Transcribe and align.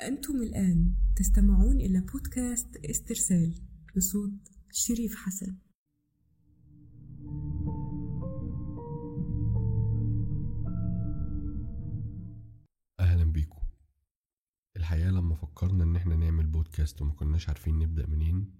أنتم 0.00 0.42
الآن 0.42 0.94
تستمعون 1.16 1.76
إلى 1.80 2.00
بودكاست 2.00 2.76
استرسال 2.76 3.54
بصوت 3.96 4.30
شريف 4.72 5.14
حسن. 5.16 5.56
أهلا 13.00 13.24
بيكم. 13.24 13.60
الحقيقة 14.76 15.10
لما 15.10 15.34
فكرنا 15.34 15.84
إن 15.84 15.96
إحنا 15.96 16.16
نعمل 16.16 16.46
بودكاست 16.46 17.02
وما 17.02 17.12
كناش 17.12 17.48
عارفين 17.48 17.78
نبدأ 17.78 18.06
منين 18.06 18.54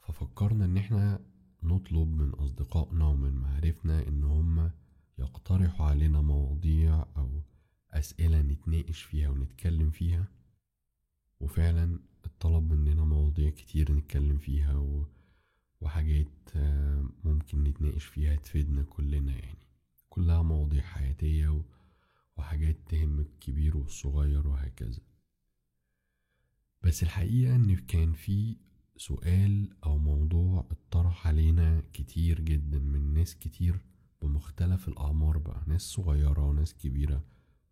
ففكرنا 0.00 0.64
إن 0.64 0.76
إحنا 0.76 1.20
نطلب 1.62 2.08
من 2.08 2.30
أصدقائنا 2.30 3.04
ومن 3.06 3.32
معارفنا 3.34 4.08
إن 4.08 4.24
هم 4.24 4.70
يقترحوا 5.18 5.86
علينا 5.86 6.20
مواضيع 6.20 7.06
أو 7.16 7.42
أسئلة 7.90 8.42
نتناقش 8.42 9.02
فيها 9.02 9.28
ونتكلم 9.28 9.90
فيها. 9.90 10.28
وفعلا 11.40 11.98
اتطلب 12.24 12.72
مننا 12.72 13.04
مواضيع 13.04 13.50
كتير 13.50 13.92
نتكلم 13.92 14.38
فيها 14.38 14.76
و... 14.76 15.06
وحاجات 15.80 16.48
ممكن 17.24 17.64
نتناقش 17.64 18.04
فيها 18.04 18.36
تفيدنا 18.36 18.82
كلنا 18.82 19.32
يعني. 19.32 19.58
كلها 20.08 20.42
مواضيع 20.42 20.82
حياتية 20.82 21.48
و... 21.48 21.62
وحاجات 22.36 22.76
تهم 22.88 23.20
الكبير 23.20 23.76
والصغير 23.76 24.48
وهكذا. 24.48 25.00
بس 26.82 27.02
الحقيقة 27.02 27.56
إن 27.56 27.76
كان 27.76 28.12
في 28.12 28.56
سؤال 28.96 29.70
أو 29.84 29.98
موضوع 29.98 30.66
اتطرح 30.70 31.26
علينا 31.26 31.82
كتير 31.92 32.40
جدا 32.40 32.78
من 32.78 33.14
ناس 33.14 33.36
كتير 33.36 33.80
بمختلف 34.22 34.88
الأعمار 34.88 35.38
بقى 35.38 35.62
ناس 35.66 35.82
صغيرة 35.82 36.40
وناس 36.48 36.74
كبيرة. 36.74 37.24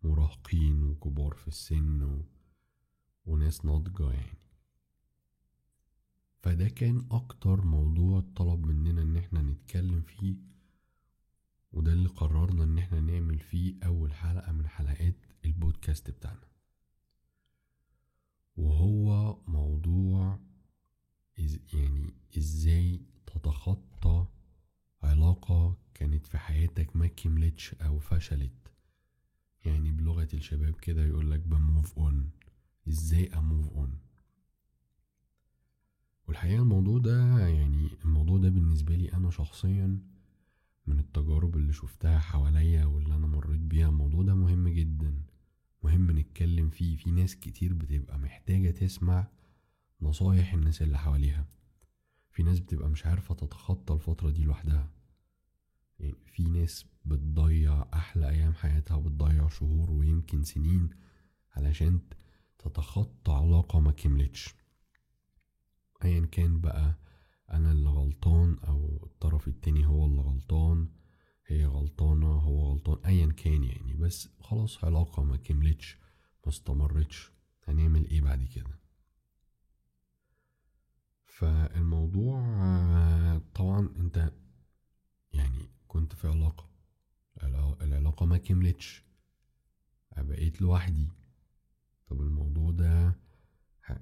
مراهقين 0.03 0.83
وكبار 0.83 1.33
في 1.33 1.47
السن 1.47 2.03
و... 2.03 2.25
وناس 3.25 3.65
ناضجة 3.65 4.11
يعني. 4.11 4.37
فده 6.39 6.67
كان 6.69 7.07
أكتر 7.11 7.61
موضوع 7.65 8.23
طلب 8.35 8.65
مننا 8.65 9.01
إن 9.01 9.17
إحنا 9.17 9.41
نتكلم 9.41 10.01
فيه 10.01 10.35
وده 11.71 11.93
اللي 11.93 12.09
قررنا 12.09 12.63
إن 12.63 12.77
إحنا 12.77 12.99
نعمل 12.99 13.39
فيه 13.39 13.75
أول 13.85 14.13
حلقة 14.13 14.51
من 14.51 14.67
حلقات 14.67 15.15
البودكاست 15.45 16.09
بتاعنا. 16.09 16.47
وهو 18.57 19.37
موضوع 19.47 20.39
إز 21.39 21.59
يعني 21.73 22.13
إزاي 22.37 23.01
تتخطى 23.25 24.25
علاقة 25.03 25.77
كانت 25.93 26.27
في 26.27 26.37
حياتك 26.37 26.95
ما 26.95 27.07
كملتش 27.07 27.73
أو 27.73 27.99
فشلت. 27.99 28.71
يعني 29.65 29.91
بلغة 29.91 30.27
الشباب 30.33 30.75
كده 30.75 31.05
يقولك 31.05 31.39
ب 31.39 31.51
move 31.51 31.97
on 31.97 32.29
إزاي 32.87 33.27
ا 33.27 33.35
move 33.35 33.67
on 33.67 33.97
والحقيقة 36.27 36.61
الموضوع 36.61 36.97
ده 36.99 37.39
يعني 37.47 37.89
الموضوع 38.05 38.37
ده 38.37 38.49
بالنسبة 38.49 38.95
لي 38.95 39.13
أنا 39.13 39.29
شخصيا 39.29 39.99
من 40.87 40.99
التجارب 40.99 41.55
اللي 41.57 41.73
شفتها 41.73 42.19
حواليا 42.19 42.85
واللي 42.85 43.15
أنا 43.15 43.27
مريت 43.27 43.59
بيها 43.61 43.89
الموضوع 43.89 44.23
ده 44.23 44.33
مهم 44.35 44.67
جدا. 44.67 45.21
مهم 45.83 46.11
نتكلم 46.19 46.69
فيه. 46.69 46.95
في 46.95 47.11
ناس 47.11 47.35
كتير 47.35 47.73
بتبقى 47.73 48.19
محتاجة 48.19 48.71
تسمع 48.71 49.27
نصايح 50.01 50.53
الناس 50.53 50.81
اللي 50.81 50.97
حواليها. 50.97 51.45
في 52.31 52.43
ناس 52.43 52.59
بتبقى 52.59 52.89
مش 52.89 53.05
عارفة 53.05 53.35
تتخطى 53.35 53.93
الفترة 53.93 54.29
دي 54.29 54.43
لوحدها. 54.43 54.89
يعني 55.99 56.15
في 56.25 56.43
ناس 56.43 56.85
بتضيع 57.05 57.85
أحلى 57.93 58.29
أيام 58.29 58.53
حياتها 58.53 58.95
وبتضيع 58.95 59.49
شهور 59.49 59.91
ويمكن 59.91 60.43
سنين 60.43 60.89
علشان 61.55 61.99
تتخطى 62.59 63.31
علاقة 63.31 63.79
ما 63.79 63.91
كملتش. 63.91 64.55
أيا 66.03 66.25
كان 66.25 66.61
بقى 66.61 66.95
أنا 67.51 67.71
اللي 67.71 67.89
غلطان 67.89 68.57
أو 68.67 68.99
الطرف 69.03 69.47
التاني 69.47 69.85
هو 69.87 70.05
اللي 70.05 70.21
غلطان 70.21 70.89
هي 71.47 71.65
غلطانة 71.65 72.27
هو 72.27 72.71
غلطان 72.71 73.05
أيا 73.05 73.27
كان 73.27 73.63
يعني. 73.63 73.93
بس 73.93 74.29
خلاص 74.39 74.83
علاقة 74.83 75.23
ما 75.23 75.37
كملتش 75.37 75.97
ما 76.45 76.49
استمرتش. 76.51 77.31
هنعمل 77.67 78.09
إيه 78.09 78.21
بعد 78.21 78.43
كده؟ 78.43 78.79
فالموضوع 81.25 82.41
طبعا 83.55 83.89
أنت 83.99 84.31
يعني 85.33 85.69
كنت 85.87 86.13
في 86.15 86.27
علاقة. 86.27 86.69
العلاقة 87.81 88.25
ما 88.25 88.37
كملتش. 88.37 89.03
بقيت 90.17 90.61
لوحدي. 90.61 91.07
طب 92.07 92.21
الموضوع 92.21 92.71
ده 92.71 93.15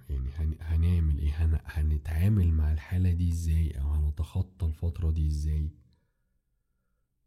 يعني 0.10 0.58
هنعمل 0.62 1.18
إيه؟ 1.20 1.62
هنتعامل 1.66 2.52
مع 2.52 2.72
الحالة 2.74 3.12
دي 3.14 3.30
إزاي؟ 3.32 3.72
أو 3.82 3.90
هنتخطى 3.94 4.66
الفترة 4.66 5.12
دي 5.12 5.28
إزاي؟ 5.28 5.70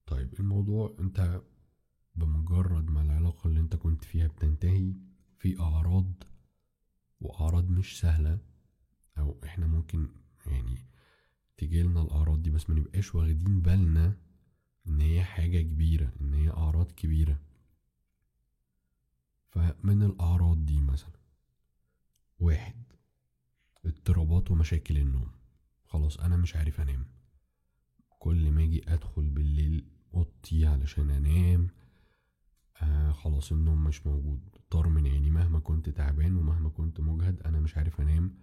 طيب 0.06 0.34
الموضوع 0.40 0.96
أنت 1.00 1.42
بمجرد 2.16 2.90
ما 2.90 3.02
العلاقة 3.02 3.48
اللي 3.48 3.60
أنت 3.60 3.76
كنت 3.76 4.04
فيها 4.04 4.26
بتنتهي 4.26 4.94
في 5.38 5.60
أعراض 5.60 6.12
وأعراض 7.20 7.68
مش 7.70 8.00
سهلة 8.00 8.38
أو 9.18 9.40
إحنا 9.44 9.66
ممكن 9.66 10.08
يعني 10.46 10.86
تجيلنا 11.56 12.02
الأعراض 12.02 12.42
دي 12.42 12.50
بس 12.50 12.70
منبقاش 12.70 13.14
واخدين 13.14 13.60
بالنا 13.60 14.16
إن 14.88 15.00
هي 15.00 15.24
حاجة 15.24 15.60
كبيرة 15.62 16.12
إن 16.20 16.34
هي 16.34 16.50
أعراض 16.50 16.92
كبيرة. 16.92 17.38
فمن 19.50 20.02
الأعراض 20.02 20.66
دي 20.66 20.80
مثلا 20.80 21.18
واحد 22.40 22.74
اضطرابات 23.84 24.50
ومشاكل 24.50 24.98
النوم. 24.98 25.30
خلاص 25.84 26.16
أنا 26.16 26.36
مش 26.36 26.56
عارف 26.56 26.80
أنام. 26.80 27.06
كل 28.18 28.50
ما 28.50 28.62
أجي 28.62 28.92
أدخل 28.92 29.30
بالليل 29.30 29.86
اوضتي 30.14 30.66
علشان 30.66 31.10
أنام 31.10 31.68
آه 32.82 33.12
خلاص 33.12 33.52
النوم 33.52 33.84
مش 33.84 34.06
موجود. 34.06 34.56
طار 34.70 34.88
من 34.88 35.06
عيني 35.06 35.30
مهما 35.30 35.58
كنت 35.58 35.88
تعبان 35.88 36.36
ومهما 36.36 36.68
كنت 36.68 37.00
مجهد 37.00 37.42
أنا 37.42 37.60
مش 37.60 37.76
عارف 37.76 38.00
أنام. 38.00 38.34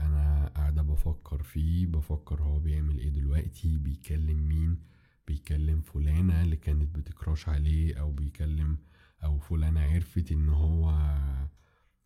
أنا 0.00 0.48
قاعدة 0.56 0.82
بفكر 0.82 1.42
فيه 1.42 1.86
بفكر 1.86 2.42
هو 2.42 2.58
بيعمل 2.60 2.98
إيه 2.98 3.08
دلوقتي 3.08 3.78
بيكلم 3.78 4.48
مين. 4.48 4.95
بيكلم 5.28 5.80
فلانة 5.80 6.42
اللي 6.42 6.56
كانت 6.56 6.96
بتكراش 6.98 7.48
عليه 7.48 8.00
أو 8.00 8.12
بيكلم 8.12 8.78
أو 9.24 9.38
فلانة 9.38 9.80
عرفت 9.80 10.32
إن 10.32 10.48
هو 10.48 10.90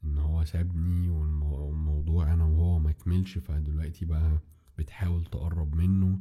إن 0.05 0.19
هو 0.19 0.45
سابني 0.45 1.09
والموضوع 1.09 2.33
أنا 2.33 2.45
وهو 2.45 2.79
ما 2.79 2.93
كملش 2.93 3.39
فدلوقتي 3.39 4.05
بقى 4.05 4.41
بتحاول 4.79 5.25
تقرب 5.25 5.75
منه. 5.75 6.21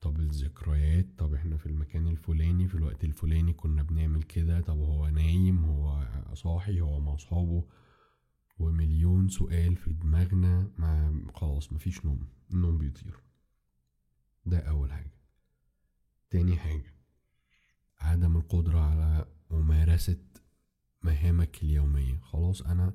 طب 0.00 0.20
الذكريات 0.20 1.06
طب 1.18 1.34
إحنا 1.34 1.56
في 1.56 1.66
المكان 1.66 2.06
الفلاني 2.08 2.68
في 2.68 2.74
الوقت 2.74 3.04
الفلاني 3.04 3.52
كنا 3.52 3.82
بنعمل 3.82 4.22
كده 4.22 4.60
طب 4.60 4.78
هو 4.78 5.08
نايم 5.08 5.64
هو 5.64 6.08
صاحي 6.34 6.80
هو 6.80 7.00
مع 7.00 7.14
أصحابه. 7.14 7.64
ومليون 8.58 9.28
سؤال 9.28 9.76
في 9.76 9.92
دماغنا 9.92 10.70
مع 10.78 11.12
خلاص 11.34 11.72
مفيش 11.72 12.04
نوم 12.04 12.28
النوم 12.52 12.78
بيطير. 12.78 13.20
ده 14.46 14.58
أول 14.58 14.92
حاجة. 14.92 15.17
تاني 16.30 16.56
حاجة 16.56 16.94
عدم 17.98 18.36
القدرة 18.36 18.78
على 18.80 19.26
ممارسة 19.50 20.18
مهامك 21.02 21.62
اليومية. 21.62 22.18
خلاص 22.18 22.62
أنا 22.62 22.94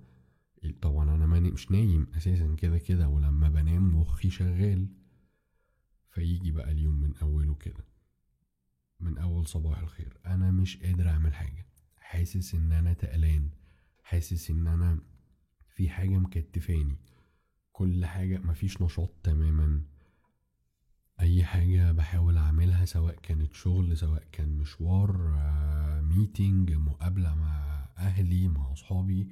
طبعا 0.82 1.16
أنا 1.16 1.26
مش 1.26 1.72
نايم 1.72 2.08
أساسا 2.18 2.56
كده 2.56 2.78
كده 2.78 3.08
ولما 3.08 3.50
بنام 3.50 3.96
مخي 4.00 4.30
شغال. 4.30 4.88
فيجي 6.10 6.52
بقى 6.52 6.72
اليوم 6.72 7.02
من 7.02 7.18
أوله 7.18 7.56
كده 7.56 7.86
من 9.00 9.18
أول 9.18 9.48
صباح 9.48 9.80
الخير. 9.80 10.18
أنا 10.26 10.52
مش 10.52 10.78
قادر 10.78 11.10
أعمل 11.10 11.34
حاجة. 11.34 11.66
حاسس 11.98 12.56
إن 12.56 12.72
أنا 12.72 12.94
تقلان. 12.94 13.50
حاسس 14.04 14.50
إن 14.52 14.68
أنا 14.68 15.00
في 15.70 15.90
حاجة 15.90 16.18
مكتفاني. 16.18 16.98
كل 17.72 18.06
حاجة 18.06 18.38
مفيش 18.38 18.82
نشاط 18.82 19.10
تماما. 19.24 19.82
أي 21.24 21.44
حاجة 21.44 21.92
بحاول 21.92 22.38
أعملها 22.38 22.86
سواء 22.86 23.16
كانت 23.16 23.54
شغل 23.54 23.98
سواء 23.98 24.24
كان 24.32 24.58
مشوار 24.58 25.18
ميتينج 26.02 26.72
آه، 26.72 26.78
مقابلة 26.78 27.36
مع 27.36 27.88
أهلي 27.98 28.48
مع 28.48 28.72
أصحابي 28.74 29.30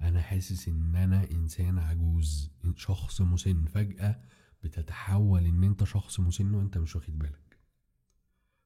أنا 0.00 0.22
حاسس 0.22 0.68
إن 0.68 0.96
أنا 0.96 1.30
إنسان 1.30 1.78
عجوز 1.78 2.50
شخص 2.76 3.20
مسن. 3.20 3.64
فجأة 3.64 4.20
بتتحول 4.62 5.44
إن 5.44 5.64
أنت 5.64 5.84
شخص 5.84 6.20
مسن 6.20 6.54
وأنت 6.54 6.78
مش 6.78 6.96
واخد 6.96 7.18
بالك. 7.18 7.58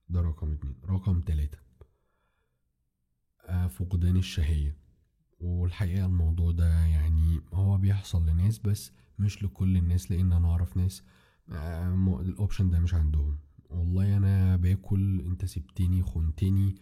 ده 0.08 0.20
رقم 0.20 0.52
اتنين. 0.52 0.74
رقم 0.84 1.20
تلاتة. 1.20 1.58
آه، 3.44 3.66
فقدان 3.66 4.16
الشهية. 4.16 4.76
والحقيقة 5.40 6.06
الموضوع 6.06 6.50
ده 6.52 6.84
يعني 6.84 7.40
هو 7.52 7.78
بيحصل 7.78 8.26
لناس 8.26 8.58
بس 8.58 8.92
مش 9.18 9.42
لكل 9.42 9.76
الناس 9.76 10.10
لأن 10.10 10.32
أنا 10.32 10.50
أعرف 10.50 10.76
ناس 10.76 11.02
الأوبشن 11.50 12.70
ده 12.70 12.80
مش 12.80 12.94
عندهم. 12.94 13.38
والله 13.70 14.16
أنا 14.16 14.56
باكل 14.56 15.20
أنت 15.20 15.44
سبتني 15.44 16.02
خنتني 16.02 16.74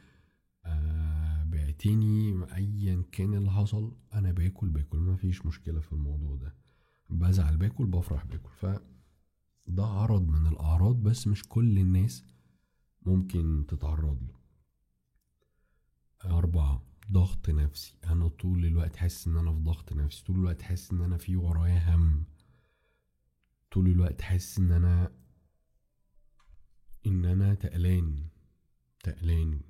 آه 0.64 1.44
بعت 1.44 1.80
تاني 1.80 2.44
ايا 2.54 3.04
كان 3.12 3.34
اللي 3.34 3.50
حصل 3.50 3.96
أنا 4.14 4.32
باكل 4.32 4.68
باكل 4.68 4.98
ما 4.98 5.16
فيش 5.16 5.46
مشكلة 5.46 5.80
في 5.80 5.92
الموضوع 5.92 6.36
ده. 6.36 6.54
بزعل 7.10 7.56
باكل 7.56 7.86
بفرح 7.86 8.24
باكل. 8.24 8.50
ف 8.50 8.66
ده 9.66 9.84
عرض 9.86 10.28
من 10.28 10.46
الأعراض 10.46 10.96
بس 10.96 11.26
مش 11.26 11.42
كل 11.48 11.78
الناس 11.78 12.24
ممكن 13.06 13.64
تتعرض 13.68 14.22
له. 14.22 14.38
أربعة 16.24 16.82
ضغط 17.12 17.50
نفسي. 17.50 17.94
أنا 18.04 18.28
طول 18.28 18.64
الوقت 18.64 18.96
حاسس 18.96 19.26
إن 19.26 19.36
أنا 19.36 19.52
في 19.52 19.60
ضغط 19.60 19.92
نفسي 19.92 20.24
طول 20.24 20.36
الوقت 20.36 20.62
حاسس 20.62 20.92
إن 20.92 21.00
أنا 21.00 21.16
في 21.16 21.36
ورايا 21.36 21.94
هم. 21.94 22.24
طول 23.70 23.88
الوقت 23.88 24.22
حاسس 24.22 24.58
إن 24.58 24.72
أنا 24.72 25.12
إن 27.06 27.24
أنا 27.24 27.54
تقلان 27.54 28.26
تقلان. 29.02 29.60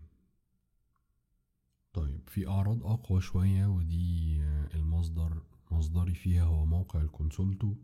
طيب 1.93 2.29
في 2.29 2.49
أعراض 2.49 2.87
أقوى 2.87 3.21
شوية 3.21 3.67
ودي 3.67 4.41
المصدر 4.75 5.43
مصدري 5.71 6.15
فيها 6.15 6.45
هو 6.45 6.67
موقع 6.67 7.01
الكونسولتو 7.01 7.77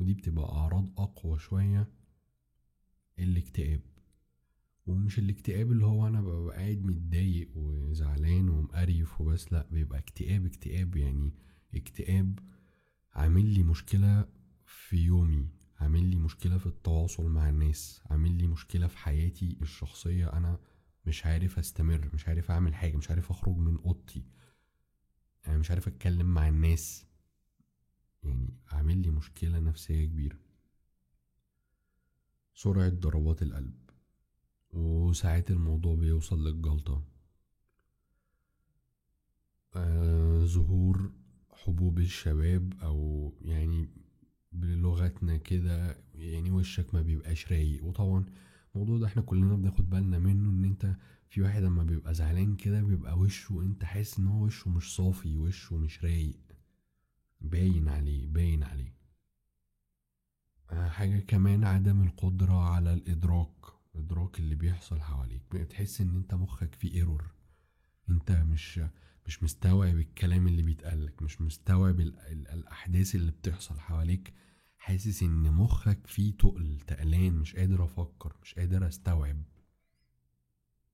ودي 0.00 0.14
بتبقى 0.14 0.44
أعراض 0.52 1.00
أقوى 1.00 1.38
شوية 1.38 1.88
الاكتئاب. 3.18 3.80
ومش 4.86 5.18
الاكتئاب 5.18 5.72
اللي 5.72 5.84
هو 5.86 6.06
أنا 6.06 6.20
ببقى 6.20 6.56
قاعد 6.56 6.82
متضايق 6.84 7.50
وزعلان 7.56 8.48
ومقريف 8.48 9.20
وبس 9.20 9.52
لأ 9.52 9.68
بيبقى 9.70 9.98
اكتئاب 9.98 10.46
اكتئاب 10.46 10.96
يعني 10.96 11.32
اكتئاب 11.74 12.38
عامل 13.12 13.44
لي 13.46 13.62
مشكلة 13.62 14.28
في 14.66 14.96
يومي 14.96 15.48
عامل 15.80 16.02
لي 16.04 16.16
مشكلة 16.16 16.58
في 16.58 16.66
التواصل 16.66 17.26
مع 17.26 17.48
الناس 17.48 18.02
عامل 18.10 18.30
لي 18.38 18.46
مشكلة 18.46 18.86
في 18.86 18.98
حياتي 18.98 19.58
الشخصية 19.62 20.32
أنا 20.32 20.58
مش 21.06 21.26
عارف 21.26 21.58
أستمر 21.58 22.10
مش 22.14 22.28
عارف 22.28 22.50
أعمل 22.50 22.74
حاجة 22.74 22.96
مش 22.96 23.10
عارف 23.10 23.30
أخرج 23.30 23.56
من 23.56 23.76
أوضتي 23.76 24.24
أنا 25.46 25.58
مش 25.58 25.70
عارف 25.70 25.88
أتكلم 25.88 26.26
مع 26.34 26.48
الناس. 26.48 27.06
يعني 28.22 28.54
عامل 28.72 28.98
لي 29.02 29.10
مشكلة 29.10 29.58
نفسية 29.58 30.04
كبيرة. 30.04 30.38
سرعة 32.54 32.88
ضربات 32.88 33.42
القلب. 33.42 33.74
وساعات 34.72 35.50
الموضوع 35.50 35.94
بيوصل 35.94 36.44
للجلطة. 36.48 37.04
آه 39.76 40.44
ظهور 40.44 41.12
حبوب 41.50 41.98
الشباب 41.98 42.74
أو 42.82 43.32
يعني 43.40 43.88
بلغتنا 44.54 45.36
كده 45.36 45.96
يعني 46.14 46.50
وشك 46.50 46.94
ما 46.94 47.02
بيبقاش 47.02 47.52
رايق. 47.52 47.84
وطبعا 47.84 48.24
الموضوع 48.74 48.98
ده 48.98 49.06
إحنا 49.06 49.22
كلنا 49.22 49.54
بناخد 49.56 49.90
بالنا 49.90 50.18
منه 50.18 50.50
إن 50.50 50.64
أنت 50.64 50.96
في 51.28 51.42
واحد 51.42 51.62
لما 51.62 51.82
بيبقى 51.84 52.14
زعلان 52.14 52.56
كده 52.56 52.82
بيبقى 52.82 53.18
وشه 53.18 53.62
أنت 53.62 53.84
حاسس 53.84 54.18
إن 54.18 54.26
هو 54.26 54.44
وشه 54.44 54.70
مش 54.70 54.96
صافي 54.96 55.36
وشه 55.38 55.76
مش 55.76 56.04
رايق. 56.04 56.38
باين 57.40 57.88
عليه 57.88 58.26
باين 58.26 58.62
عليه. 58.62 58.94
آه، 60.70 60.88
حاجة 60.88 61.18
كمان 61.20 61.64
عدم 61.64 62.02
القدرة 62.02 62.68
على 62.70 62.92
الإدراك. 62.94 63.50
الإدراك 63.94 64.38
اللي 64.38 64.54
بيحصل 64.54 65.00
حواليك. 65.00 65.42
بتحس 65.52 66.00
إن 66.00 66.16
أنت 66.16 66.34
مخك 66.34 66.74
فيه 66.74 66.94
ايرور 66.94 67.24
أنت 68.10 68.30
مش 68.32 68.80
مش 69.26 69.42
مستوعب 69.42 69.98
الكلام 69.98 70.46
اللي 70.48 70.62
بيتقالك 70.62 71.22
مش 71.22 71.40
مستوعب 71.40 72.00
ال- 72.00 72.18
ال- 72.18 72.48
الأحداث 72.48 73.14
اللي 73.14 73.30
بتحصل 73.32 73.80
حواليك. 73.80 74.34
حاسس 74.78 75.22
إن 75.22 75.52
مخك 75.52 76.06
فيه 76.06 76.36
تقل 76.36 76.80
تقلان 76.86 77.32
مش 77.32 77.56
قادر 77.56 77.84
أفكر 77.84 78.36
مش 78.42 78.54
قادر 78.54 78.88
أستوعب. 78.88 79.42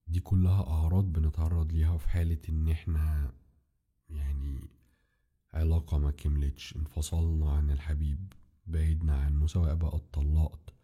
دي 0.07 0.21
كلها 0.21 0.63
أعراض 0.67 1.05
بنتعرض 1.13 1.73
ليها 1.73 1.97
في 1.99 2.09
حالة 2.09 2.39
إن 2.49 2.69
إحنا 2.69 3.33
يعني 4.09 4.61
علاقة 5.55 5.99
ما 5.99 6.11
كملتش. 6.11 6.77
انفصلنا 6.77 7.51
عن 7.53 7.71
الحبيب 7.71 8.33
بعدنا 8.67 9.15
عنه 9.17 9.47
سواء 9.47 9.75
بقى 9.75 9.97
اتطلقت 9.97 10.75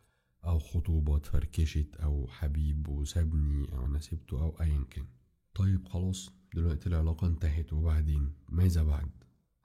أو 0.44 0.58
خطوبة 0.58 1.16
اتفركشت 1.16 1.96
أو 1.96 2.26
حبيب 2.28 2.88
وسابني 2.88 3.72
أو 3.72 3.86
أنا 3.86 3.98
سبته 3.98 4.40
أو 4.42 4.60
أيا 4.60 4.84
كان. 4.90 5.06
طيب 5.54 5.88
خلاص 5.88 6.30
دلوقتي 6.54 6.88
العلاقة 6.88 7.26
انتهت 7.26 7.72
وبعدين 7.72 8.32
ماذا 8.48 8.82
بعد؟ 8.82 9.10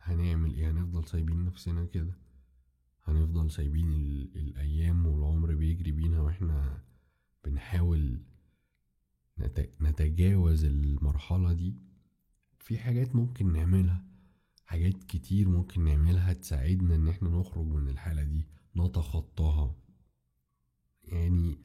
هنعمل 0.02 0.54
إيه؟ 0.54 0.72
هنفضل 0.72 1.08
سايبين 1.08 1.46
نفسنا 1.46 1.86
كده؟ 1.86 2.14
هنفضل 3.04 3.52
سايبين 3.52 3.92
ال- 3.94 4.38
الأيام 4.38 5.06
والعمر 5.06 5.56
بيجري 5.56 5.92
بينا 5.92 6.22
وإحنا 6.22 6.84
بنحاول 7.46 8.20
نت- 9.40 9.70
نتجاوز 9.82 10.64
المرحلة 10.66 11.54
دي؟ 11.54 11.76
في 12.60 12.78
حاجات 12.78 13.16
ممكن 13.16 13.54
نعملها 13.54 14.04
حاجات 14.66 15.04
كتير 15.04 15.50
ممكن 15.50 15.84
نعملها 15.84 16.34
تساعدنا 16.34 16.96
إن 16.96 17.08
إحنا 17.08 17.30
نخرج 17.30 17.66
من 17.68 17.88
الحالة 17.88 18.24
دي 18.24 18.46
نتخطاها. 18.78 19.76
يعني 21.04 21.58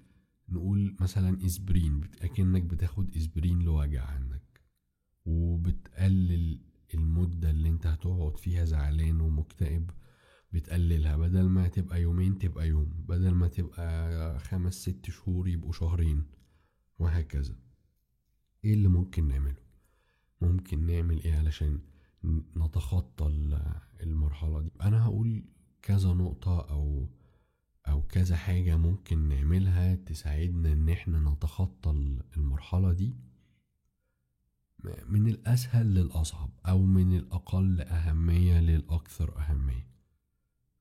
نقول 0.49 0.97
مثلا 1.01 1.47
إسبرين 1.47 2.01
أكنك 2.23 2.63
بتاخد 2.63 3.17
إسبرين 3.17 3.59
لوجع 3.63 4.05
عندك. 4.05 4.43
وبتقلل 5.27 6.61
المدة 6.95 7.51
اللي 7.51 7.69
انت 7.69 7.87
هتقعد 7.87 8.37
فيها 8.37 8.65
زعلان 8.65 9.21
ومكتئب 9.21 9.91
بتقللها. 10.53 11.17
بدل 11.17 11.49
ما 11.49 11.69
تبقى 11.69 12.03
يومين 12.03 12.39
تبقى 12.39 12.69
يوم 12.69 13.05
بدل 13.09 13.31
ما 13.31 13.49
تبقى 13.49 14.39
خمس 14.39 14.75
ست 14.75 15.11
شهور 15.11 15.49
يبقوا 15.49 15.73
شهرين 15.73 16.25
وهكذا. 16.99 17.57
إيه 18.65 18.75
اللي 18.75 18.89
ممكن 18.89 19.29
نعمله؟ 19.29 19.67
ممكن 20.41 20.87
نعمل 20.87 21.23
إيه 21.25 21.35
علشان 21.39 21.81
نتخطى 22.57 23.27
ال- 23.27 23.81
المرحلة 24.03 24.61
دي؟ 24.61 24.73
أنا 24.83 25.05
هقول 25.05 25.45
كذا 25.83 26.13
نقطة 26.13 26.61
أو 26.71 27.09
أو 27.89 28.03
كذا 28.03 28.37
حاجة 28.37 28.77
ممكن 28.77 29.29
نعملها 29.29 29.95
تساعدنا 29.95 30.73
إن 30.73 30.89
إحنا 30.89 31.31
نتخطى 31.31 31.91
ال- 31.91 32.23
المرحلة 32.37 32.93
دي. 32.93 33.17
من 35.09 35.29
الأسهل 35.29 35.95
للأصعب 35.95 36.51
أو 36.67 36.79
من 36.87 37.17
الأقل 37.17 37.81
أهمية 37.81 38.61
للأكثر 38.61 39.39
أهمية. 39.39 39.87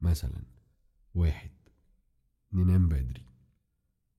مثلا 0.01 0.43
واحد 1.15 1.51
ننام 2.53 2.89
بدري. 2.89 3.25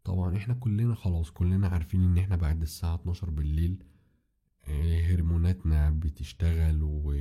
طبعا 0.05 0.37
إحنا 0.37 0.55
كلنا 0.55 0.95
خلاص 0.95 1.31
كلنا 1.31 1.69
عارفين 1.69 2.03
إن 2.03 2.19
إحنا 2.19 2.37
بعد 2.37 2.63
الساعة 2.63 2.95
12 2.95 3.31
بالليل 3.31 3.85
آه، 4.65 5.01
هرموناتنا 5.01 5.91
بتشتغل 5.91 6.83
و... 6.83 7.15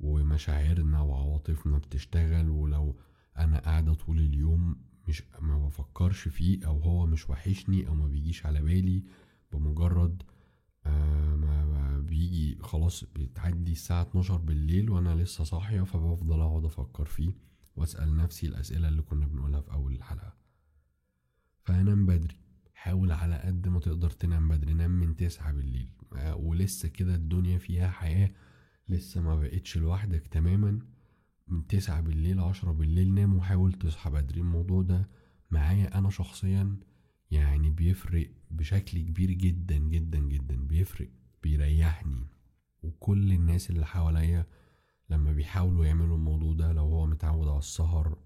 ومشاعرنا 0.00 1.00
وعواطفنا 1.00 1.78
بتشتغل 1.78 2.48
ولو 2.48 2.96
أنا 3.38 3.58
قاعدة 3.58 3.94
طول 3.94 4.18
اليوم 4.18 4.76
مش 5.08 5.22
ما 5.40 5.66
بفكرش 5.66 6.28
فيه 6.28 6.66
أو 6.66 6.78
هو 6.78 7.06
مش 7.06 7.30
وحشني 7.30 7.88
أو 7.88 7.94
ما 7.94 8.06
بيجيش 8.06 8.46
على 8.46 8.62
بالي 8.62 9.02
بمجرد 9.52 10.22
ما 11.36 11.64
ما 11.66 11.98
بيجي 11.98 12.58
خلاص 12.62 13.04
بتعدي 13.04 13.72
الساعة 13.72 14.02
12 14.02 14.36
بالليل 14.36 14.90
وأنا 14.90 15.14
لسه 15.14 15.44
صاحية 15.44 15.80
فبفضل 15.82 16.40
أقعد 16.40 16.64
أفكر 16.64 17.04
فيه 17.04 17.32
وأسأل 17.76 18.16
نفسي 18.16 18.46
الأسئلة 18.46 18.88
اللي 18.88 19.02
كنا 19.02 19.26
بنقولها 19.26 19.60
في 19.60 19.72
أول 19.72 19.92
الحلقة. 19.94 20.34
فأنام 21.64 22.06
بدري. 22.06 22.36
حاول 22.74 23.12
على 23.12 23.34
قد 23.38 23.68
ما 23.68 23.80
تقدر 23.80 24.10
تنام 24.10 24.48
بدري. 24.48 24.74
نام 24.74 24.90
من 24.90 25.16
تسعة 25.16 25.52
بالليل. 25.52 25.88
آه، 26.16 26.36
ولسه 26.36 26.88
كده 26.88 27.14
الدنيا 27.14 27.58
فيها 27.58 27.90
حياة 27.90 28.30
لسه 28.88 29.20
ما 29.20 29.36
بقتش 29.36 29.76
لوحدك 29.78 30.26
تماما. 30.26 30.78
من 31.48 31.66
تسعة 31.66 32.00
بالليل 32.00 32.40
عشرة 32.40 32.72
بالليل 32.72 33.14
نام 33.14 33.36
وحاول 33.36 33.72
تصحى 33.72 34.10
بدري. 34.10 34.40
الموضوع 34.40 34.82
ده 34.82 35.08
معايا 35.50 35.98
أنا 35.98 36.10
شخصيا. 36.10 36.76
بيفرق 37.76 38.30
بشكل 38.50 39.00
كبير 39.00 39.30
جدا 39.30 39.76
جدا 39.78 40.18
جدا 40.18 40.56
بيفرق 40.66 41.08
بيريحني. 41.42 42.26
وكل 42.82 43.32
الناس 43.32 43.70
اللي 43.70 43.86
حواليا 43.86 44.46
لما 45.10 45.32
بيحاولوا 45.32 45.84
يعملوا 45.86 46.16
الموضوع 46.16 46.52
ده 46.52 46.72
لو 46.72 46.84
هو 46.84 47.06
متعود 47.06 47.48
على 47.48 47.58
السهر 47.58 48.18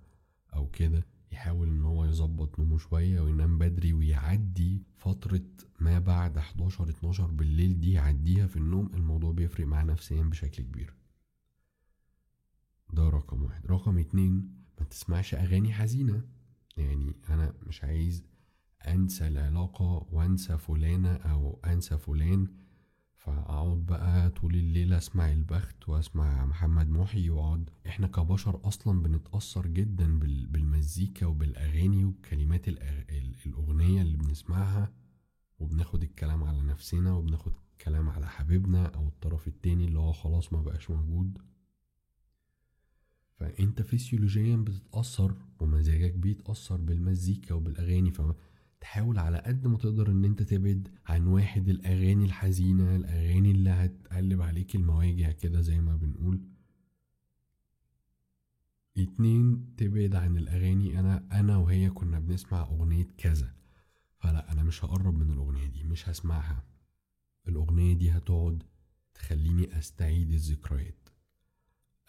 أو 0.54 0.66
كده 0.70 1.06
يحاول 1.32 1.68
إن 1.68 1.84
هو 1.84 2.04
يظبط 2.04 2.58
نومه 2.58 2.78
شوية 2.78 3.20
وينام 3.20 3.58
بدري 3.58 3.92
ويعدي 3.92 4.82
فترة 4.96 5.42
ما 5.80 5.98
بعد 5.98 6.38
11 6.38 6.88
12 6.88 7.26
بالليل 7.26 7.80
دي 7.80 7.92
يعديها 7.92 8.46
في 8.46 8.56
النوم 8.56 8.90
الموضوع 8.94 9.32
بيفرق 9.32 9.66
معاه 9.66 9.84
نفسيا 9.84 10.22
بشكل 10.22 10.62
كبير. 10.62 10.94
ده 12.92 13.08
رقم 13.08 13.42
واحد. 13.42 13.66
رقم 13.66 13.98
اتنين 13.98 14.48
ما 14.80 14.86
تسمعش 14.86 15.34
أغاني 15.34 15.72
حزينة. 15.72 16.22
يعني 16.76 17.14
أنا 17.28 17.54
مش 17.66 17.84
عايز 17.84 18.24
أنسى 18.88 19.28
العلاقة 19.28 20.06
وأنسى 20.12 20.58
فلانة 20.58 21.12
أو 21.14 21.60
أنسى 21.66 21.98
فلان. 21.98 22.48
فأقعد 23.16 23.86
بقى 23.86 24.30
طول 24.30 24.54
الليل 24.54 24.92
أسمع 24.92 25.32
البخت 25.32 25.88
وأسمع 25.88 26.44
محمد 26.44 26.90
محي 26.90 27.30
وأقعد. 27.30 27.70
إحنا 27.86 28.06
كبشر 28.06 28.60
أصلا 28.64 29.02
بنتأثر 29.02 29.66
جدا 29.66 30.18
بال- 30.18 30.46
بالمزيكا 30.46 31.26
وبالأغاني 31.26 32.04
وكلمات 32.04 32.68
الأغ... 32.68 32.98
ال- 33.10 33.34
الأغنية 33.46 34.02
اللي 34.02 34.16
بنسمعها. 34.16 34.92
وبناخد 35.58 36.02
الكلام 36.02 36.44
على 36.44 36.62
نفسنا 36.62 37.12
وبناخد 37.12 37.52
كلام 37.80 38.08
على 38.08 38.28
حبيبنا 38.28 38.86
أو 38.86 39.08
الطرف 39.08 39.48
التاني 39.48 39.84
اللي 39.84 39.98
هو 39.98 40.12
خلاص 40.12 40.52
ما 40.52 40.62
بقاش 40.62 40.90
موجود. 40.90 41.38
فأنت 43.36 43.82
فسيولوجيا 43.82 44.56
بتتأثر 44.56 45.34
ومزاجك 45.60 46.14
بيتأثر 46.14 46.76
بالمزيكا 46.76 47.54
وبالأغاني. 47.54 48.12
فتحاول 48.80 49.18
على 49.18 49.38
قد 49.38 49.66
ما 49.66 49.78
تقدر 49.78 50.10
إن 50.10 50.24
أنت 50.24 50.42
تبعد 50.42 50.88
عن 51.06 51.26
واحد 51.26 51.68
الأغاني 51.68 52.24
الحزينة 52.24 52.96
الأغاني 52.96 53.50
اللي 53.50 53.70
هتقلب 53.70 54.42
عليك 54.42 54.74
المواجع 54.74 55.30
كده 55.30 55.60
زي 55.60 55.80
ما 55.80 55.96
بنقول. 55.96 56.40
اتنين 58.98 59.74
تبعد 59.76 60.14
عن 60.14 60.36
الأغاني. 60.36 61.00
أنا 61.00 61.40
أنا 61.40 61.56
وهي 61.56 61.90
كنا 61.90 62.18
بنسمع 62.18 62.60
أغنية 62.62 63.06
كذا. 63.18 63.54
فلا 64.18 64.52
أنا 64.52 64.62
مش 64.62 64.84
هقرب 64.84 65.14
من 65.14 65.30
الأغنية 65.30 65.66
دي 65.66 65.84
مش 65.84 66.08
هسمعها. 66.08 66.64
الأغنية 67.48 67.94
دي 67.94 68.10
هتقعد 68.10 68.62
تخليني 69.14 69.78
أستعيد 69.78 70.32
الذكريات. 70.32 71.08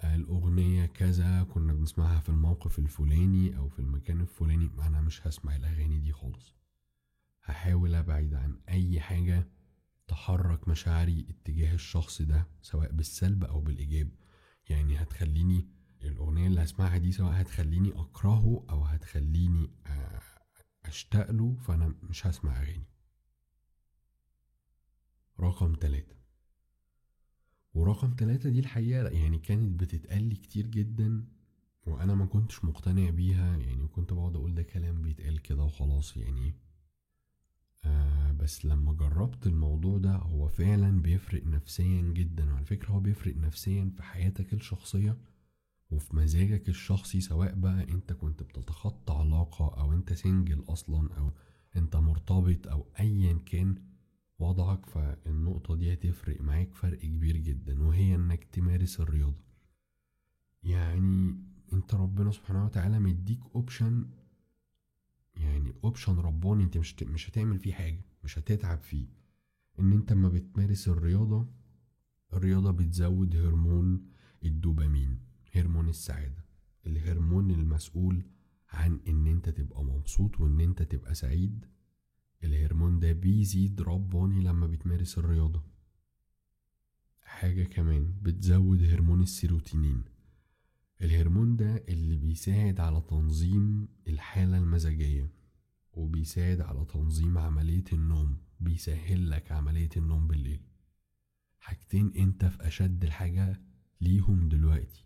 الأغنية 0.03 0.85
كذا 0.85 1.43
كنا 1.43 1.73
بنسمعها 1.73 2.19
في 2.19 2.29
الموقف 2.29 2.79
الفلاني 2.79 3.57
أو 3.57 3.69
في 3.69 3.79
المكان 3.79 4.21
الفلاني 4.21 4.69
أنا 4.81 5.01
مش 5.01 5.27
هسمع 5.27 5.55
الأغاني 5.55 5.99
دي 5.99 6.11
خالص. 6.11 6.60
هحاول 7.51 7.95
أبعد 7.95 8.33
عن 8.33 8.59
أي 8.69 8.99
حاجة 8.99 9.47
تحرك 10.07 10.67
مشاعري 10.67 11.25
اتجاه 11.29 11.73
الشخص 11.73 12.21
ده 12.21 12.47
سواء 12.61 12.91
بالسلب 12.91 13.43
أو 13.43 13.61
بالإيجاب. 13.61 14.09
يعني 14.69 14.97
هتخليني 15.01 15.67
الأغنية 16.01 16.47
اللي 16.47 16.63
هسمعها 16.63 16.97
دي 16.97 17.11
سواء 17.11 17.41
هتخليني 17.41 17.91
أكرهه 17.95 18.65
أو 18.69 18.83
هتخليني 18.83 19.69
أشتاق 20.85 21.31
له 21.31 21.55
فأنا 21.55 21.95
مش 22.03 22.27
هسمع 22.27 22.61
أغاني. 22.61 22.85
رقم 25.39 25.75
تلاتة. 25.75 26.15
ورقم 27.73 28.13
تلاتة 28.13 28.49
دي 28.49 28.59
الحقيقة 28.59 29.07
يعني 29.09 29.39
كانت 29.39 29.79
بتتقال 29.79 30.41
كتير 30.41 30.67
جدا 30.67 31.25
وأنا 31.87 32.15
ما 32.15 32.25
كنتش 32.25 32.65
مقتنع 32.65 33.09
بيها 33.09 33.57
يعني 33.57 33.87
كنت 33.87 34.13
بقعد 34.13 34.35
أقول 34.35 34.55
ده 34.55 34.63
كلام 34.63 35.01
بيتقال 35.01 35.41
كده 35.41 35.63
وخلاص 35.63 36.17
يعني 36.17 36.55
آه 37.85 38.31
بس 38.31 38.65
لما 38.65 38.93
جربت 38.93 39.47
الموضوع 39.47 39.97
ده 39.97 40.11
هو 40.15 40.47
فعلا 40.47 41.01
بيفرق 41.01 41.45
نفسيا 41.47 42.01
جدا. 42.01 42.53
وعلى 42.53 42.65
فكرة 42.65 42.91
هو 42.91 42.99
بيفرق 42.99 43.37
نفسيا 43.37 43.91
في 43.95 44.03
حياتك 44.03 44.53
الشخصية 44.53 45.17
وفي 45.91 46.15
مزاجك 46.15 46.69
الشخصي 46.69 47.21
سواء 47.21 47.55
بقى 47.55 47.83
أنت 47.89 48.13
كنت 48.13 48.43
بتتخطى 48.43 49.13
علاقة 49.13 49.79
أو 49.81 49.93
أنت 49.93 50.13
single 50.13 50.63
أصلا 50.69 51.13
أو 51.17 51.31
أنت 51.75 51.95
مرتبط 51.95 52.67
أو 52.67 52.85
ايا 52.99 53.39
كان 53.45 53.75
وضعك. 54.39 54.85
فالنقطة 54.85 55.75
دي 55.75 55.93
هتفرق 55.93 56.41
معاك 56.41 56.73
فرق 56.75 56.99
كبير 56.99 57.37
جدا 57.37 57.83
وهي 57.83 58.15
إنك 58.15 58.43
تمارس 58.43 58.99
الرياضة. 58.99 59.41
يعني 60.63 61.35
أنت 61.73 61.95
ربنا 61.95 62.31
سبحانه 62.31 62.65
وتعالى 62.65 62.99
مديك 62.99 63.39
option 63.55 64.05
يعني 65.35 65.73
option 65.83 66.15
رباني 66.19 66.63
انت 66.63 66.77
مش 66.77 67.03
مش 67.03 67.29
هتعمل 67.29 67.59
فيه 67.59 67.73
حاجة 67.73 68.05
مش 68.23 68.39
هتتعب 68.39 68.79
فيه. 68.79 69.07
ان 69.79 69.91
انت 69.91 70.11
اما 70.11 70.29
بتمارس 70.29 70.87
الرياضة 70.87 71.47
الرياضة 72.33 72.71
بتزود 72.71 73.35
هرمون 73.35 74.05
الدوبامين 74.45 75.19
هرمون 75.55 75.89
السعادة. 75.89 76.45
الهرمون 76.85 77.51
المسؤول 77.51 78.23
عن 78.69 78.99
ان 79.07 79.27
انت 79.27 79.49
تبقى 79.49 79.83
مبسوط 79.83 80.39
وان 80.39 80.59
انت 80.61 80.81
تبقى 80.81 81.15
سعيد 81.15 81.65
الهرمون 82.43 82.99
ده 82.99 83.11
بيزيد 83.11 83.81
رباني 83.81 84.41
لما 84.41 84.67
بتمارس 84.67 85.17
الرياضة. 85.17 85.63
حاجة 87.21 87.63
كمان 87.63 88.13
بتزود 88.21 88.83
هرمون 88.83 89.21
السيروتونين. 89.21 90.03
الهرمون 91.01 91.55
ده 91.55 91.83
اللي 91.89 92.15
بيساعد 92.17 92.79
على 92.79 93.01
تنظيم 93.01 93.87
الحالة 94.07 94.57
المزاجية 94.57 95.31
وبيساعد 95.93 96.61
على 96.61 96.85
تنظيم 96.85 97.37
عملية 97.37 97.83
النوم 97.93 98.37
بيسهل 98.59 99.29
لك 99.29 99.51
عملية 99.51 99.89
النوم 99.97 100.27
بالليل. 100.27 100.61
حاجتين 101.59 102.13
انت 102.17 102.45
في 102.45 102.67
اشد 102.67 103.03
الحاجة 103.03 103.61
ليهم 104.01 104.49
دلوقتي 104.49 105.05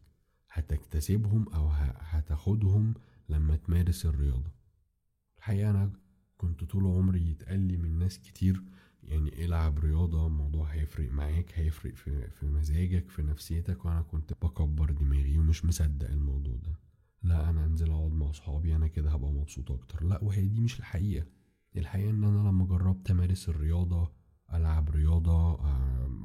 هتكتسبهم 0.51 1.49
أو 1.49 1.67
هتاخدهم 1.99 2.93
لما 3.29 3.55
تمارس 3.55 4.05
الرياضة. 4.05 4.51
الحقيقة 5.37 5.69
أنا 5.69 5.91
كنت 6.37 6.63
طول 6.63 6.85
عمري 6.85 7.29
يتقال 7.31 7.59
لي 7.59 7.77
من 7.77 7.99
ناس 7.99 8.19
كتير 8.19 8.63
يعني 9.05 9.45
العب 9.45 9.79
رياضة 9.79 10.27
الموضوع 10.27 10.67
هيفرق 10.67 11.12
معاك 11.12 11.51
هيفرق 11.55 11.95
في, 11.95 12.27
في 12.31 12.45
مزاجك 12.45 13.09
في 13.09 13.21
نفسيتك 13.21 13.85
وأنا 13.85 14.01
كنت 14.01 14.33
بكبر 14.41 14.91
دماغي 14.91 15.38
ومش 15.38 15.65
مصدق 15.65 16.09
الموضوع 16.09 16.55
ده. 16.55 16.79
لا 17.24 17.50
أنا 17.50 17.65
انزل 17.65 17.91
أقعد 17.91 18.12
مع 18.12 18.29
أصحابي 18.29 18.75
أنا 18.75 18.88
كده 18.88 19.12
هبقى 19.12 19.31
مبسوط 19.31 19.71
أكتر. 19.71 20.03
لا 20.03 20.24
وهي 20.24 20.47
دي 20.47 20.62
مش 20.62 20.79
الحقيقة. 20.79 21.25
الحقيقة 21.77 22.09
إن 22.09 22.24
أنا 22.24 22.50
لما 22.50 22.65
جربت 22.65 23.12
أمارس 23.12 23.50
الرياضة 23.50 24.12
ألعب 24.53 24.89
رياضة 24.89 25.59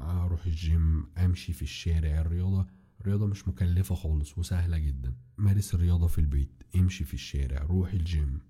أروح 0.01 0.47
الجيم 0.47 1.07
أمشي 1.19 1.53
في 1.53 1.63
الشارع 1.63 2.21
الرياضة 2.21 2.67
الرياضة 3.01 3.27
مش 3.27 3.49
مكلفة 3.49 3.95
خالص 3.95 4.39
وسهلة 4.39 4.79
جدا. 4.79 5.15
مارس 5.39 5.75
الرياضة 5.75 6.07
في 6.07 6.19
البيت 6.19 6.63
امشي 6.77 7.05
في 7.05 7.15
الشارع 7.15 7.63
روح 7.63 7.93
الجيم. 7.93 8.41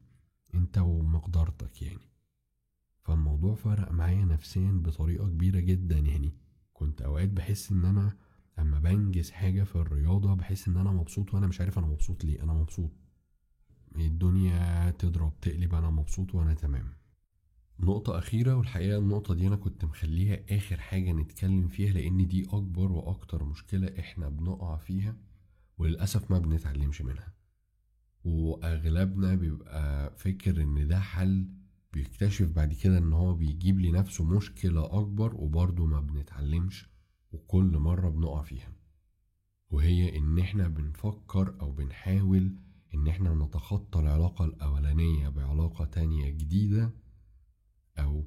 أنت 0.55 0.79
ومقدرتك 0.79 1.83
يعني. 1.83 2.10
فالموضوع 3.03 3.55
فرق 3.55 3.93
معايا 3.93 4.25
نفسيا 4.25 4.71
بطريقة 4.73 5.29
كبيرة 5.29 5.61
جدا. 5.61 5.99
يعني 5.99 6.35
كنت 6.73 7.03
أوقات 7.03 7.29
بحس 7.29 7.73
إن 7.73 7.85
أنا 7.85 8.17
اما 8.59 8.79
بنجز 8.81 9.31
حاجة 9.31 9.63
في 9.63 9.77
الرياضة 9.77 10.35
بحس 10.35 10.69
إن 10.69 10.77
أنا 10.77 10.91
مبسوط 10.93 11.35
وأنا 11.35 11.47
مش 11.47 11.61
عارف 11.61 11.79
أنا 11.79 11.87
مبسوط 11.87 12.25
ليه. 12.25 12.43
أنا 12.43 12.53
مبسوط. 12.53 12.91
الدنيا 13.97 14.91
تضرب 14.91 15.41
تقلب 15.41 15.75
أنا 15.75 15.91
مبسوط 15.91 16.35
وأنا 16.35 16.55
تمام. 16.55 16.93
نقطة 17.81 18.19
أخيرة 18.19 18.55
والحقيقة 18.55 18.99
النقطة 18.99 19.35
دي 19.35 19.47
أنا 19.47 19.57
كنت 19.57 19.85
مخليها 19.85 20.39
آخر 20.51 20.81
حاجة 20.81 21.13
نتكلم 21.13 21.69
فيها 21.69 21.93
لأن 21.93 22.29
دي 22.29 22.45
أكبر 22.49 22.93
وأكتر 22.93 23.45
مشكلة 23.45 23.95
إحنا 23.99 24.29
بنقع 24.29 24.77
فيها 24.77 25.17
وللأسف 25.79 26.31
ما 26.31 26.39
بنتعلمش 26.39 27.03
منها. 27.03 27.33
وأغلبنا 28.25 29.35
بيبقى 29.35 30.13
فكر 30.17 30.63
إن 30.63 30.89
ده 30.89 31.01
حل 31.01 31.49
بيكتشف 31.93 32.51
بعد 32.51 32.73
كده 32.73 32.99
إن 32.99 33.13
هو 33.13 33.35
بيجيب 33.35 33.81
لنفسه 33.81 34.25
مشكلة 34.25 34.99
أكبر 35.01 35.35
وبرضه 35.35 35.87
ما 35.87 36.01
بنتعلمش 36.01 36.89
وكل 37.33 37.79
مرة 37.79 38.09
بنقع 38.09 38.43
فيها. 38.43 38.73
وهي 39.71 40.19
إن 40.19 40.39
إحنا 40.39 40.69
بنفكر 40.69 41.61
أو 41.61 41.73
بنحاول 41.73 42.57
إن 42.95 43.09
إحنا 43.09 43.35
نتخطى 43.35 43.99
العلاقة 43.99 44.45
الأولانية 44.45 45.29
بعلاقة 45.29 45.85
تانية 45.85 46.31
جديدة 46.31 46.91
أو 47.99 48.25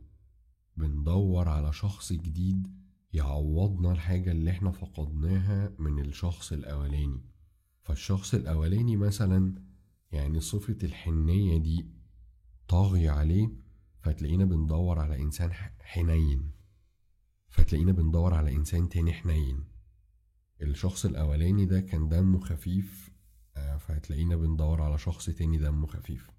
بندور 0.78 1.50
على 1.50 1.74
شخص 1.74 2.14
جديد 2.14 2.68
يعوضنا 3.14 3.92
الحاجة 3.92 4.32
اللي 4.32 4.52
إحنا 4.52 4.72
فقدناها 4.72 5.72
من 5.80 6.00
الشخص 6.00 6.52
الأولاني. 6.54 7.22
فالشخص 7.82 8.34
الأولاني 8.34 8.98
مثلا 8.98 9.56
يعني 10.12 10.40
صفة 10.40 10.78
الحنية 10.84 11.58
دي 11.58 11.86
طاغية 12.68 13.12
عليه 13.12 13.50
فتلاقينا 14.02 14.46
بندور 14.46 15.00
على 15.00 15.22
إنسان 15.22 15.52
حنين. 15.80 16.52
فتلاقينا 17.50 17.92
بندور 17.92 18.34
على 18.34 18.56
إنسان 18.56 18.90
تاني 18.90 19.14
حنين. 19.14 19.64
الشخص 20.62 21.06
الأولاني 21.06 21.66
ده 21.66 21.82
كان 21.82 22.10
دمه 22.10 22.40
خفيف 22.40 23.10
آه، 23.58 23.78
فهتلاقينا 23.78 24.36
بندور 24.36 24.82
على 24.82 24.98
شخص 24.98 25.26
تاني 25.30 25.58
دمه 25.58 25.88
خفيف. 25.88 26.30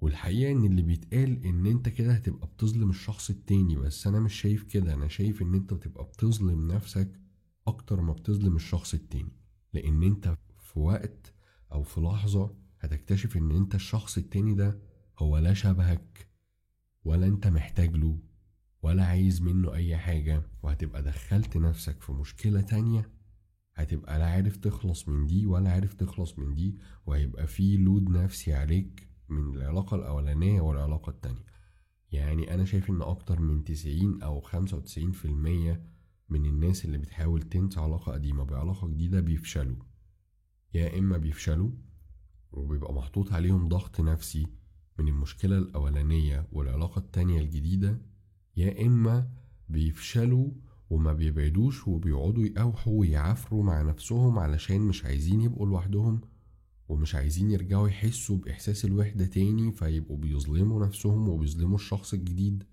والحقيقة 0.00 0.52
إن 0.52 0.64
اللي 0.64 0.82
بيتقال 0.82 1.44
إن 1.46 1.66
أنت 1.66 1.88
كده 1.88 2.12
هتبقى 2.12 2.46
بتظلم 2.46 2.90
الشخص 2.90 3.30
التاني 3.30 3.76
بس 3.76 4.06
أنا 4.06 4.20
مش 4.20 4.34
شايف 4.40 4.62
كده. 4.62 4.94
أنا 4.94 5.08
شايف 5.08 5.42
إن 5.42 5.54
أنت 5.54 5.74
بتبقى 5.74 6.04
بتظلم 6.04 6.72
نفسك 6.72 7.20
أكتر 7.66 8.00
ما 8.00 8.12
بتظلم 8.12 8.56
الشخص 8.56 8.94
التاني. 8.94 9.32
لأن 9.72 10.02
أنت 10.02 10.34
في 10.58 10.78
وقت 10.78 11.34
أو 11.72 11.82
في 11.82 12.00
لحظة 12.00 12.54
هتكتشف 12.80 13.36
إن 13.36 13.50
أنت 13.50 13.74
الشخص 13.74 14.18
التاني 14.18 14.54
ده 14.54 14.87
هو 15.18 15.38
لا 15.38 15.54
شبهك 15.54 16.28
ولا 17.04 17.26
انت 17.26 17.46
محتاج 17.46 17.96
له 17.96 18.18
ولا 18.82 19.04
عايز 19.04 19.42
منه 19.42 19.74
أي 19.74 19.96
حاجة 19.96 20.42
وهتبقى 20.62 21.02
دخلت 21.02 21.56
نفسك 21.56 22.00
في 22.02 22.12
مشكلة 22.12 22.60
تانية 22.60 23.10
هتبقى 23.74 24.18
لا 24.18 24.26
عارف 24.26 24.56
تخلص 24.56 25.08
من 25.08 25.26
دي 25.26 25.46
ولا 25.46 25.70
عارف 25.70 25.94
تخلص 25.94 26.38
من 26.38 26.54
دي 26.54 26.78
وهيبقى 27.06 27.46
في 27.46 27.76
لود 27.76 28.10
نفسي 28.10 28.54
عليك 28.54 29.08
من 29.28 29.54
العلاقة 29.56 29.94
الأولانية 29.94 30.60
والعلاقة 30.60 31.10
التانية. 31.10 31.44
يعني 32.12 32.54
أنا 32.54 32.64
شايف 32.64 32.90
إن 32.90 33.02
أكتر 33.02 33.40
من 33.40 33.64
تسعين 33.64 34.22
أو 34.22 34.40
خمسة 34.40 34.76
وتسعين 34.76 35.12
في 35.12 35.24
المية 35.24 35.82
من 36.28 36.46
الناس 36.46 36.84
اللي 36.84 36.98
بتحاول 36.98 37.42
تنسى 37.42 37.80
علاقة 37.80 38.12
قديمة 38.12 38.44
بعلاقة 38.44 38.88
جديدة 38.88 39.20
بيفشلوا. 39.20 39.76
يا 40.74 40.98
إما 40.98 41.16
بيفشلوا 41.18 41.70
وبيبقى 42.52 42.94
محطوط 42.94 43.32
عليهم 43.32 43.68
ضغط 43.68 44.00
نفسي 44.00 44.46
من 44.98 45.08
المشكلة 45.08 45.58
الأولانية 45.58 46.46
والعلاقة 46.52 46.98
التانية 46.98 47.40
الجديدة 47.40 47.98
يا 48.56 48.86
إما 48.86 49.28
بيفشلوا 49.68 50.50
وما 50.90 51.12
بيبعدوش 51.12 51.88
وبيقعدوا 51.88 52.44
يقاوحوا 52.44 53.00
ويعافروا 53.00 53.64
مع 53.64 53.82
نفسهم 53.82 54.38
علشان 54.38 54.80
مش 54.80 55.04
عايزين 55.04 55.40
يبقوا 55.40 55.66
لوحدهم 55.66 56.20
ومش 56.88 57.14
عايزين 57.14 57.50
يرجعوا 57.50 57.88
يحسوا 57.88 58.36
بإحساس 58.36 58.84
الوحدة 58.84 59.26
تاني 59.26 59.72
فيبقوا 59.72 60.16
بيظلموا 60.16 60.86
نفسهم 60.86 61.28
وبيظلموا 61.28 61.74
الشخص 61.76 62.14
الجديد. 62.14 62.64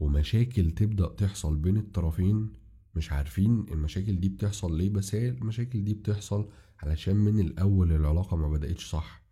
ومشاكل 0.00 0.70
تبدأ 0.70 1.08
تحصل 1.08 1.56
بين 1.56 1.76
الطرفين. 1.76 2.52
مش 2.96 3.12
عارفين 3.12 3.66
المشاكل 3.72 4.20
دي 4.20 4.28
بتحصل 4.28 4.78
ليه 4.78 4.90
بس 4.90 5.14
هي 5.14 5.28
المشاكل 5.28 5.84
دي 5.84 5.94
بتحصل 5.94 6.48
علشان 6.82 7.16
من 7.16 7.40
الأول 7.40 7.92
العلاقة 7.92 8.36
ما 8.36 8.48
بدأتش 8.48 8.90
صح. 8.90 9.23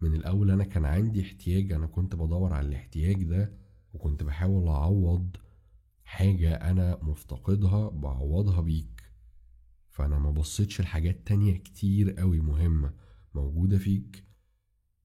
من 0.00 0.14
الأول 0.14 0.50
أنا 0.50 0.64
كان 0.64 0.84
عندي 0.84 1.22
احتياج 1.22 1.72
أنا 1.72 1.86
كنت 1.86 2.14
بدور 2.14 2.52
على 2.52 2.68
الاحتياج 2.68 3.22
ده 3.24 3.52
وكنت 3.94 4.22
بحاول 4.22 4.68
أعوض 4.68 5.36
حاجة 6.04 6.54
أنا 6.54 6.98
مفتقدها 7.02 7.88
بعوضها 7.88 8.60
بيك. 8.60 9.02
فأنا 9.90 10.18
ما 10.18 10.30
بصيتش 10.30 10.80
لحاجات 10.80 11.26
تانية 11.26 11.56
كتير 11.56 12.10
قوي 12.10 12.40
مهمة 12.40 12.94
موجودة 13.34 13.78
فيك. 13.78 14.24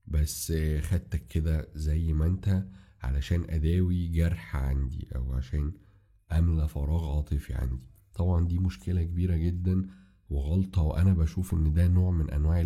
بس 0.08 0.54
خدتك 0.82 1.28
كده 1.28 1.70
زي 1.76 2.14
ما 2.14 2.26
أنت 2.26 2.68
علشان 3.02 3.46
أداوي 3.50 4.08
جرح 4.08 4.56
عندي 4.56 5.08
أو 5.16 5.34
عشان 5.34 5.74
أملى 6.32 6.68
فراغ 6.68 7.16
عاطفي 7.16 7.54
عندي. 7.54 7.84
طبعا 8.14 8.48
دي 8.48 8.60
مشكلة 8.60 9.04
كبيرة 9.04 9.36
جدا 9.36 9.88
وغلطة 10.30 10.82
وأنا 10.82 11.14
بشوف 11.14 11.54
إن 11.54 11.74
ده 11.74 11.88
نوع 11.88 12.12
من 12.12 12.30
أنواع 12.30 12.62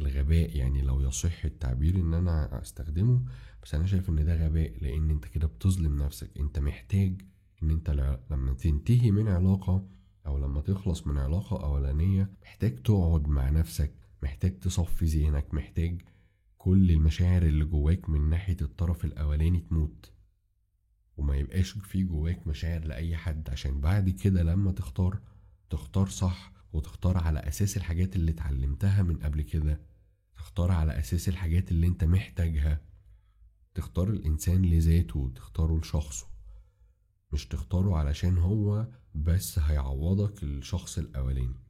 الغباء 0.00 0.56
يعني 0.56 0.82
لو 0.82 1.00
يصح 1.00 1.44
التعبير 1.44 1.96
إن 1.96 2.14
أنا 2.14 2.62
أستخدمه 2.62 3.24
بس 3.62 3.74
أنا 3.74 3.86
شايف 3.86 4.10
إن 4.10 4.24
ده 4.24 4.46
غباء 4.46 4.78
لأن 4.82 5.10
أنت 5.10 5.24
كده 5.24 5.46
بتظلم 5.46 6.02
نفسك. 6.02 6.38
أنت 6.38 6.58
محتاج 6.58 7.22
إن 7.62 7.70
أنت 7.70 7.90
لما 8.30 8.52
تنتهي 8.52 9.10
من 9.10 9.28
علاقة 9.28 9.88
أو 10.26 10.38
لما 10.38 10.60
تخلص 10.60 11.06
من 11.06 11.18
علاقة 11.18 11.64
أولانية 11.64 12.30
محتاج 12.42 12.82
تقعد 12.82 13.28
مع 13.28 13.50
نفسك 13.50 13.92
محتاج 14.22 14.58
تصفي 14.58 15.04
ذهنك 15.04 15.54
محتاج 15.54 16.02
كل 16.58 16.90
المشاعر 16.90 17.42
اللي 17.42 17.64
جواك 17.64 18.10
من 18.10 18.30
ناحية 18.30 18.56
الطرف 18.62 19.04
الأولاني 19.04 19.60
تموت. 19.60 20.12
وما 21.16 21.36
يبقاش 21.36 21.70
في 21.70 22.02
جواك 22.02 22.46
مشاعر 22.46 22.84
لأي 22.84 23.16
حد 23.16 23.50
عشان 23.50 23.80
بعد 23.80 24.10
كده 24.10 24.42
لما 24.42 24.72
تختار 24.72 25.20
تختار 25.70 26.08
صح 26.08 26.52
وتختار 26.72 27.18
على 27.18 27.38
أساس 27.38 27.76
الحاجات 27.76 28.16
اللي 28.16 28.30
اتعلمتها 28.30 29.02
من 29.02 29.16
قبل 29.16 29.42
كده 29.42 29.80
تختار 30.40 30.70
على 30.72 30.98
أساس 30.98 31.28
الحاجات 31.28 31.70
اللي 31.70 31.86
أنت 31.86 32.04
محتاجها. 32.04 32.80
تختار 33.74 34.08
الإنسان 34.08 34.62
لذاته 34.62 35.32
تختاره 35.34 35.78
لشخصه. 35.78 36.26
مش 37.32 37.46
تختاره 37.48 37.96
علشان 37.96 38.38
هو 38.38 38.88
بس 39.14 39.58
هيعوضك 39.58 40.42
الشخص 40.42 40.98
الأولاني. 40.98 41.60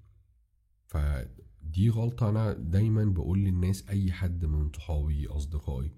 فدي 0.86 1.90
غلطة 1.90 2.28
أنا 2.28 2.52
دايما 2.52 3.04
بقول 3.04 3.38
للناس 3.38 3.88
أي 3.88 4.12
حد 4.12 4.44
من 4.44 4.72
صحابي 4.72 5.26
أصدقائي 5.26 5.92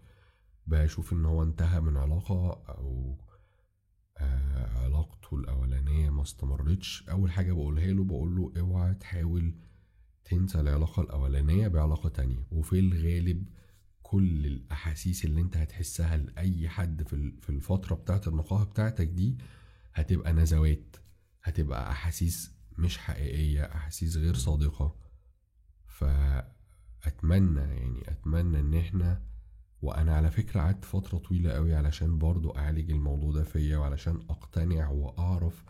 بشوف 0.66 1.12
إن 1.12 1.24
هو 1.24 1.42
انتهى 1.42 1.80
من 1.80 1.96
علاقة 1.96 2.62
أو 2.68 3.18
آه 4.18 4.78
علاقته 4.84 5.36
الأولانية 5.36 6.10
ما 6.10 6.22
استمرتش 6.22 7.08
أول 7.10 7.32
حاجة 7.32 7.52
بقولها 7.52 7.86
له 7.86 8.04
بقوله 8.04 8.52
اوعى 8.58 8.94
تحاول 8.94 9.54
تنسى 10.24 10.60
العلاقة 10.60 11.02
الأولانية 11.02 11.68
بعلاقة 11.68 12.08
تانية. 12.08 12.46
وفي 12.50 12.78
الغالب 12.78 13.48
كل 14.02 14.46
الأحاسيس 14.46 15.24
اللي 15.24 15.40
انت 15.40 15.56
هتحسها 15.56 16.16
لأي 16.16 16.68
حد 16.68 17.02
في 17.42 17.50
الفترة 17.50 17.94
بتاعت 17.94 18.28
النقاهة 18.28 18.64
بتاعتك 18.64 19.06
دي 19.08 19.38
هتبقى 19.94 20.32
نزوات 20.32 20.96
هتبقى 21.42 21.90
أحاسيس 21.90 22.50
مش 22.78 22.98
حقيقية 22.98 23.62
أحاسيس 23.64 24.16
غير 24.16 24.34
صادقة. 24.34 24.96
فأتمنى 25.86 27.60
يعني 27.60 28.10
أتمنى 28.10 28.60
إن 28.60 28.74
إحنا 28.74 29.22
وأنا 29.82 30.16
على 30.16 30.30
فكرة 30.30 30.60
قعدت 30.60 30.84
فترة 30.84 31.18
طويلة 31.18 31.50
قوي 31.52 31.74
علشان 31.74 32.18
برضو 32.18 32.50
أعالج 32.50 32.90
الموضوع 32.90 33.32
ده 33.32 33.44
فيا 33.44 33.76
وعلشان 33.78 34.16
أقتنع 34.30 34.88
وأعرف 34.88 35.64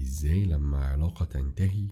إزاي 0.00 0.44
لما 0.44 0.84
علاقة 0.84 1.24
تنتهي 1.24 1.88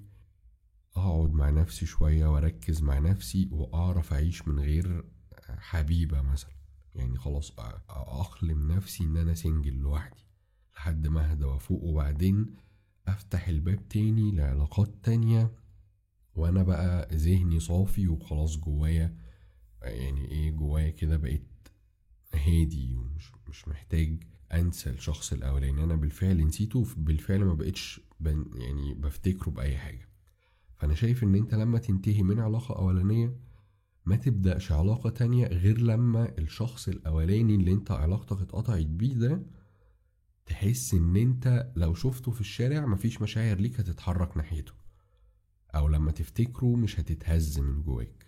أقعد 0.97 1.33
مع 1.33 1.51
نفسي 1.51 1.87
شوية 1.87 2.27
وأركز 2.27 2.83
مع 2.83 2.99
نفسي 2.99 3.49
وأعرف 3.53 4.13
أعيش 4.13 4.49
من 4.49 4.61
غير 4.61 5.05
حبيبة 5.59 6.23
مثلا. 6.23 6.51
يعني 6.95 7.19
خلاص 7.19 7.53
أخلم 7.89 8.73
نفسي 8.73 9.05
إن 9.05 9.17
أنا 9.17 9.35
سنجل 9.35 9.73
لوحدي 9.75 10.27
لحد 10.77 11.07
ما 11.07 11.31
أهدى 11.31 11.45
وأفوق 11.45 11.83
وبعدين 11.85 12.47
أفتح 13.09 13.49
الباب 13.49 13.89
تاني 13.89 14.33
لعلاقات 14.33 14.95
تانية 15.03 15.53
وأنا 16.35 16.63
بقى 16.63 17.09
ذهني 17.17 17.61
صافي 17.61 18.09
وخلاص 18.09 18.57
جوايا 18.57 19.17
يعني 19.83 20.31
إيه 20.31 20.51
جوايا 20.51 20.91
كده 20.91 21.17
بقيت 21.17 21.69
هادي 22.35 22.95
ومش 22.95 23.33
مش 23.49 23.69
محتاج 23.69 24.23
أنسى 24.53 24.91
الشخص 24.91 25.33
الأولاني. 25.33 25.85
أنا 25.85 25.97
بالفعل 25.97 26.47
نسيته 26.47 26.87
بالفعل 26.97 27.45
ما 27.45 27.55
بقتش 27.55 28.01
يعني 28.55 28.95
بفتكره 28.95 29.51
بأي 29.51 29.79
حاجة. 29.79 30.09
فأنا 30.77 30.95
شايف 30.95 31.25
إن 31.25 31.35
أنت 31.35 31.55
لما 31.55 31.79
تنتهي 31.79 32.23
من 32.23 32.41
علاقة 32.41 32.77
أولانية 32.79 33.37
ما 34.07 34.17
تبدأش 34.17 34.73
علاقة 34.73 35.11
تانية 35.11 35.47
غير 35.47 35.79
لما 35.81 36.39
الشخص 36.39 36.89
الأولاني 36.89 37.55
اللي 37.55 37.73
أنت 37.73 37.91
علاقتك 37.91 38.41
اتقطعت 38.41 38.87
بيه 38.87 39.15
ده 39.15 39.43
تحس 40.47 40.95
إن 40.95 41.17
أنت 41.17 41.73
لو 41.77 41.95
شفته 41.95 42.31
في 42.31 42.41
الشارع 42.41 42.87
مفيش 42.87 43.23
مشاعر 43.23 43.57
ليك 43.57 43.81
هتتحرك 43.81 44.37
ناحيته 44.37 44.73
أو 45.75 45.89
لما 45.89 46.13
تفتكره 46.13 46.77
مش 46.77 47.01
هتتهز 47.01 47.59
من 47.59 47.83
جواك. 47.83 48.27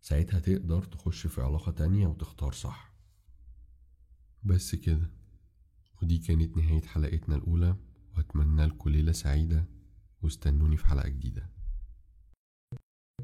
ساعتها 0.00 0.40
تقدر 0.40 0.82
تخش 0.82 1.26
في 1.26 1.40
علاقة 1.42 1.72
تانية 1.72 2.06
وتختار 2.06 2.52
صح. 2.52 2.94
بس 4.42 4.74
كده. 4.74 5.10
ودي 6.02 6.18
كانت 6.18 6.56
نهاية 6.56 6.82
حلقتنا 6.82 7.34
الأولى 7.36 7.76
وأتمنى 8.16 8.66
لكم 8.66 8.90
ليلة 8.90 9.12
سعيدة 9.12 9.68
واستنوني 10.22 10.76
في 10.76 10.86
حلقة 10.86 11.08
جديدة. 11.08 11.50